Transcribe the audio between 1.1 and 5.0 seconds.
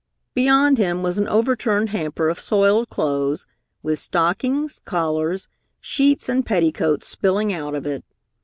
an overturned hamper of soiled clothes, with stockings,